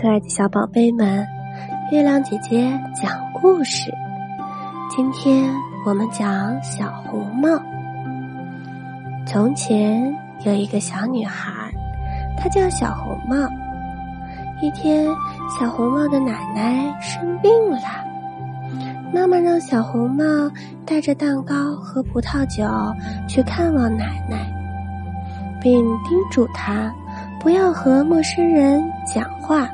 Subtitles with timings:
[0.00, 1.26] 可爱的小宝贝们，
[1.90, 3.92] 月亮姐姐讲故事。
[4.88, 5.52] 今天
[5.84, 7.48] 我们讲小红帽。
[9.26, 11.52] 从前有一个小女孩，
[12.36, 13.48] 她叫小红帽。
[14.62, 15.04] 一天，
[15.58, 17.80] 小红帽的奶奶生病了，
[19.12, 20.24] 妈妈让小红帽
[20.86, 22.64] 带着蛋糕和葡萄酒
[23.26, 24.48] 去看望奶奶，
[25.60, 26.94] 并叮嘱她
[27.40, 29.68] 不要和陌生人讲话。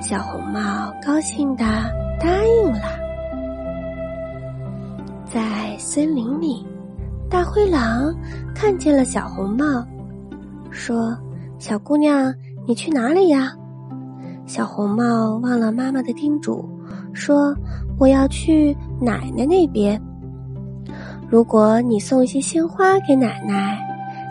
[0.00, 0.60] 小红帽
[1.04, 1.64] 高兴的
[2.20, 2.80] 答应了。
[5.26, 6.64] 在森林里，
[7.28, 8.14] 大灰狼
[8.54, 9.84] 看见了小红帽，
[10.70, 11.16] 说
[11.58, 12.32] ：“小姑娘，
[12.66, 13.52] 你去哪里呀？”
[14.46, 16.66] 小红帽忘了妈妈的叮嘱，
[17.12, 17.54] 说
[17.98, 20.00] ：“我要去奶奶那边。
[21.28, 23.78] 如果你送一些鲜花给奶奶，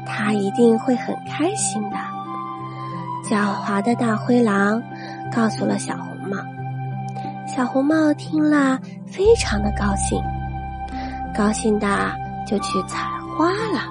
[0.07, 1.97] 她一定会很开心的。”
[3.29, 4.81] 狡猾的大灰狼。
[5.33, 6.37] 告诉了小红帽，
[7.47, 10.19] 小红帽听了非常的高兴，
[11.35, 11.87] 高兴的
[12.47, 13.81] 就去采花了。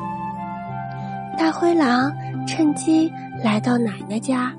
[1.38, 2.12] 大灰狼
[2.46, 3.12] 趁机
[3.44, 4.52] 来到奶奶家，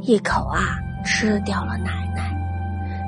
[0.00, 2.34] 一口啊吃掉了奶奶，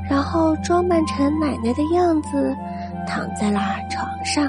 [0.09, 2.55] 然后装扮成奶奶的样子，
[3.07, 4.49] 躺在了床上。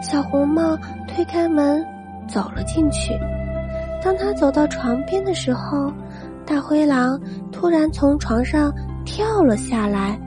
[0.00, 0.76] 小红帽
[1.08, 1.84] 推开门
[2.28, 3.18] 走了进去，
[4.02, 5.92] 当他走到床边的时候。
[6.46, 7.18] 大灰狼
[7.50, 8.72] 突然从床上
[9.04, 10.18] 跳了下来，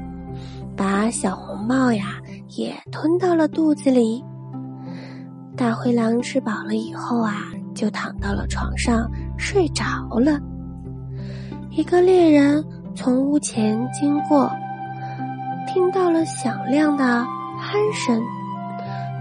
[0.75, 2.17] 把小红帽呀
[2.49, 4.23] 也吞到了肚子里。
[5.55, 7.35] 大灰狼吃饱了以后啊，
[7.73, 9.83] 就躺到了床上睡着
[10.19, 10.39] 了。
[11.69, 12.63] 一个猎人
[12.95, 14.51] 从屋前经过，
[15.67, 17.25] 听到了响亮的
[17.59, 18.21] 鼾声，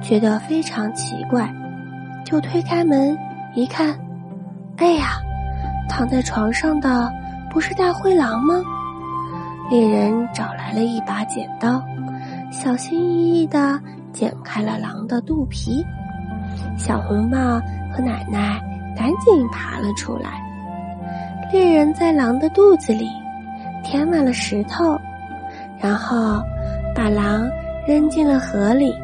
[0.03, 1.55] 觉得非常奇怪，
[2.25, 3.17] 就推开门
[3.55, 3.95] 一看，
[4.79, 5.19] 哎呀！
[5.89, 7.11] 躺在床上的
[7.51, 8.55] 不是大灰狼吗？
[9.71, 11.83] 猎人找来了一把剪刀，
[12.53, 13.81] 小心翼翼的
[14.13, 15.85] 剪开了狼的肚皮。
[16.79, 17.39] 小红帽
[17.93, 18.61] 和奶奶
[18.97, 20.43] 赶紧爬了出来。
[21.53, 23.09] 猎人在狼的肚子里
[23.83, 24.97] 填满了石头，
[25.81, 26.41] 然后
[26.95, 27.49] 把狼
[27.87, 28.95] 扔进了河里，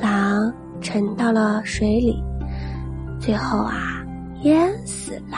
[0.00, 2.22] 狼沉到了水里，
[3.18, 4.02] 最后啊
[4.42, 5.36] 淹死了。